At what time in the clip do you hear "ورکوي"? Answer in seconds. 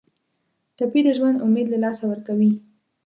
2.07-2.51